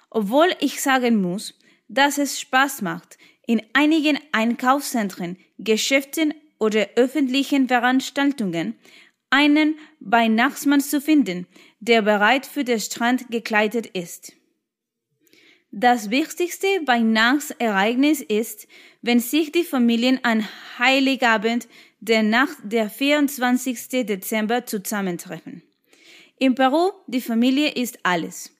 Obwohl 0.09 0.49
ich 0.59 0.81
sagen 0.81 1.21
muss, 1.21 1.57
dass 1.87 2.17
es 2.17 2.39
Spaß 2.39 2.81
macht, 2.81 3.17
in 3.45 3.61
einigen 3.73 4.17
Einkaufszentren, 4.31 5.37
Geschäften 5.57 6.33
oder 6.59 6.87
öffentlichen 6.95 7.67
Veranstaltungen 7.67 8.75
einen 9.29 9.75
Weihnachtsmann 9.99 10.81
zu 10.81 11.01
finden, 11.01 11.47
der 11.79 12.01
bereit 12.01 12.45
für 12.45 12.63
den 12.63 12.79
Strand 12.79 13.29
gekleidet 13.29 13.87
ist. 13.87 14.33
Das 15.73 16.09
wichtigste 16.09 16.67
Weihnachtsereignis 16.85 18.19
ist, 18.19 18.67
wenn 19.01 19.21
sich 19.21 19.53
die 19.53 19.63
Familien 19.63 20.19
an 20.21 20.45
Heiligabend 20.77 21.69
der 22.01 22.23
Nacht 22.23 22.57
der 22.63 22.89
24. 22.89 23.87
Dezember 24.05 24.65
zusammentreffen. 24.65 25.63
In 26.37 26.55
Peru, 26.55 26.91
die 27.07 27.21
Familie 27.21 27.69
ist 27.69 27.99
alles. 28.03 28.53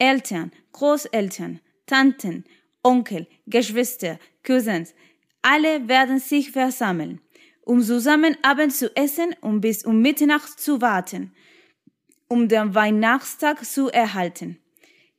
Eltern, 0.00 0.50
Großeltern, 0.72 1.60
Tanten, 1.86 2.44
Onkel, 2.82 3.28
Geschwister, 3.46 4.18
Cousins, 4.44 4.92
alle 5.42 5.86
werden 5.86 6.18
sich 6.18 6.50
versammeln, 6.50 7.20
um 7.62 7.80
zusammen 7.80 8.36
Abend 8.42 8.74
zu 8.74 8.94
essen 8.96 9.36
und 9.40 9.60
bis 9.60 9.84
um 9.84 10.02
Mitternacht 10.02 10.58
zu 10.58 10.80
warten, 10.80 11.32
um 12.26 12.48
den 12.48 12.74
Weihnachtstag 12.74 13.64
zu 13.64 13.88
erhalten. 13.88 14.58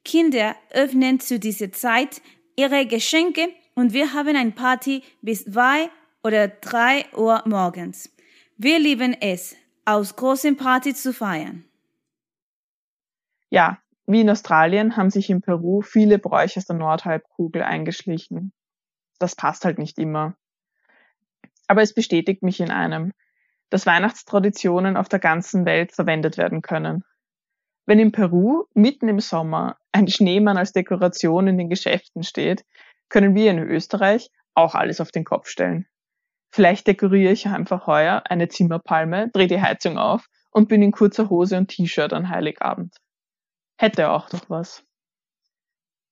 Kinder 0.07 0.55
öffnen 0.71 1.19
zu 1.19 1.37
dieser 1.37 1.73
Zeit 1.73 2.21
ihre 2.55 2.85
Geschenke 2.87 3.49
und 3.75 3.91
wir 3.91 4.13
haben 4.13 4.37
ein 4.37 4.55
Party 4.55 5.03
bis 5.21 5.43
zwei 5.43 5.89
oder 6.23 6.47
drei 6.47 7.05
Uhr 7.13 7.43
morgens. 7.45 8.15
Wir 8.55 8.79
lieben 8.79 9.13
es, 9.19 9.57
aus 9.83 10.15
großen 10.15 10.55
Party 10.55 10.93
zu 10.93 11.11
feiern. 11.13 11.65
Ja, 13.49 13.79
wie 14.05 14.21
in 14.21 14.29
Australien 14.29 14.95
haben 14.95 15.09
sich 15.09 15.29
in 15.29 15.41
Peru 15.41 15.81
viele 15.81 16.19
Bräuche 16.19 16.61
aus 16.61 16.65
der 16.65 16.77
Nordhalbkugel 16.77 17.61
eingeschlichen. 17.61 18.53
Das 19.19 19.35
passt 19.35 19.65
halt 19.65 19.77
nicht 19.77 19.99
immer. 19.99 20.37
Aber 21.67 21.81
es 21.81 21.93
bestätigt 21.93 22.43
mich 22.43 22.61
in 22.61 22.71
einem, 22.71 23.11
dass 23.69 23.85
Weihnachtstraditionen 23.85 24.95
auf 24.95 25.09
der 25.09 25.19
ganzen 25.19 25.65
Welt 25.65 25.91
verwendet 25.91 26.37
werden 26.37 26.61
können. 26.61 27.03
Wenn 27.85 27.99
in 27.99 28.13
Peru 28.13 28.65
mitten 28.73 29.09
im 29.09 29.19
Sommer 29.19 29.77
ein 29.97 30.07
Schneemann 30.07 30.57
als 30.57 30.73
Dekoration 30.73 31.47
in 31.47 31.57
den 31.57 31.69
Geschäften 31.69 32.23
steht, 32.23 32.63
können 33.09 33.35
wir 33.35 33.49
in 33.49 33.59
Österreich 33.59 34.29
auch 34.53 34.75
alles 34.75 35.01
auf 35.01 35.11
den 35.11 35.23
Kopf 35.23 35.47
stellen. 35.47 35.87
Vielleicht 36.49 36.87
dekoriere 36.87 37.33
ich 37.33 37.47
einfach 37.47 37.87
heuer 37.87 38.23
eine 38.29 38.47
Zimmerpalme, 38.47 39.29
drehe 39.29 39.47
die 39.47 39.61
Heizung 39.61 39.97
auf 39.97 40.27
und 40.51 40.69
bin 40.69 40.81
in 40.81 40.91
kurzer 40.91 41.29
Hose 41.29 41.57
und 41.57 41.67
T-Shirt 41.69 42.13
an 42.13 42.29
Heiligabend. 42.29 42.95
Hätte 43.77 44.11
auch 44.11 44.29
doch 44.29 44.49
was. 44.49 44.83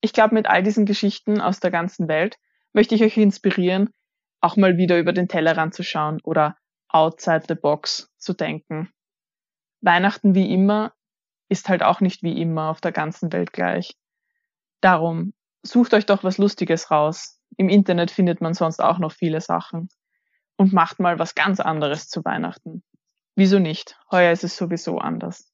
Ich 0.00 0.12
glaube, 0.12 0.34
mit 0.34 0.46
all 0.46 0.62
diesen 0.62 0.84
Geschichten 0.84 1.40
aus 1.40 1.60
der 1.60 1.70
ganzen 1.70 2.08
Welt 2.08 2.36
möchte 2.72 2.94
ich 2.94 3.02
euch 3.02 3.16
inspirieren, 3.16 3.90
auch 4.40 4.56
mal 4.56 4.76
wieder 4.76 4.98
über 4.98 5.12
den 5.12 5.28
Tellerrand 5.28 5.74
zu 5.74 5.82
schauen 5.82 6.20
oder 6.22 6.56
outside 6.88 7.44
the 7.48 7.54
box 7.54 8.12
zu 8.18 8.34
denken. 8.34 8.90
Weihnachten 9.80 10.34
wie 10.34 10.52
immer 10.52 10.92
ist 11.48 11.68
halt 11.68 11.82
auch 11.82 12.00
nicht 12.00 12.22
wie 12.22 12.40
immer 12.40 12.70
auf 12.70 12.80
der 12.80 12.92
ganzen 12.92 13.32
Welt 13.32 13.52
gleich. 13.52 13.96
Darum, 14.80 15.32
sucht 15.62 15.94
euch 15.94 16.06
doch 16.06 16.24
was 16.24 16.38
Lustiges 16.38 16.90
raus. 16.90 17.40
Im 17.56 17.68
Internet 17.68 18.10
findet 18.10 18.40
man 18.40 18.54
sonst 18.54 18.80
auch 18.80 18.98
noch 18.98 19.12
viele 19.12 19.40
Sachen. 19.40 19.88
Und 20.56 20.72
macht 20.72 21.00
mal 21.00 21.18
was 21.18 21.34
ganz 21.34 21.60
anderes 21.60 22.08
zu 22.08 22.24
Weihnachten. 22.24 22.82
Wieso 23.34 23.58
nicht? 23.58 23.98
Heuer 24.10 24.32
ist 24.32 24.44
es 24.44 24.56
sowieso 24.56 24.98
anders. 24.98 25.52